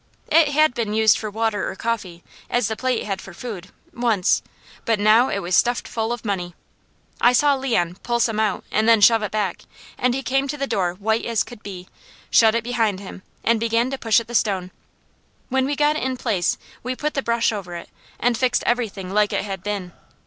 It 0.31 0.47
had 0.47 0.73
been 0.73 0.95
used 0.95 1.19
for 1.19 1.29
water 1.29 1.69
or 1.69 1.75
coffee, 1.75 2.23
as 2.49 2.67
the 2.67 2.75
plate 2.75 3.03
had 3.03 3.21
for 3.21 3.35
food, 3.35 3.69
once, 3.93 4.41
but 4.83 4.99
now 4.99 5.29
it 5.29 5.43
was 5.43 5.55
stuffed 5.55 5.87
full 5.87 6.11
of 6.11 6.25
money. 6.25 6.55
I 7.21 7.33
saw 7.33 7.53
Leon 7.53 7.97
pull 8.01 8.19
some 8.19 8.39
out 8.39 8.63
and 8.71 8.89
then 8.89 8.99
shove 8.99 9.21
it 9.21 9.29
back, 9.29 9.61
and 9.99 10.15
he 10.15 10.23
came 10.23 10.47
to 10.47 10.57
the 10.57 10.65
door 10.65 10.95
white 10.95 11.25
as 11.27 11.43
could 11.43 11.61
be, 11.61 11.87
shut 12.31 12.55
it 12.55 12.63
behind 12.63 12.99
him 12.99 13.21
and 13.43 13.59
began 13.59 13.91
to 13.91 13.97
push 13.99 14.19
at 14.19 14.27
the 14.27 14.33
stone. 14.33 14.71
When 15.49 15.67
we 15.67 15.75
got 15.75 15.95
it 15.95 16.01
in 16.01 16.17
place 16.17 16.57
we 16.81 16.95
put 16.95 17.13
the 17.13 17.21
brush 17.21 17.51
over 17.51 17.75
it, 17.75 17.89
and 18.19 18.35
fixed 18.35 18.63
everything 18.65 19.13
like 19.13 19.31
it 19.31 19.43
had 19.43 19.61
been. 19.61 19.93